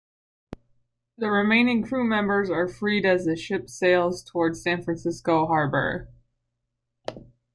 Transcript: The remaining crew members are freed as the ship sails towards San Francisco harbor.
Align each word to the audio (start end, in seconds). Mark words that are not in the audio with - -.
The 1.19 1.29
remaining 1.29 1.83
crew 1.83 2.03
members 2.03 2.49
are 2.49 2.67
freed 2.67 3.05
as 3.05 3.25
the 3.25 3.35
ship 3.35 3.69
sails 3.69 4.23
towards 4.23 4.59
San 4.63 4.81
Francisco 4.81 5.45
harbor. 5.45 6.09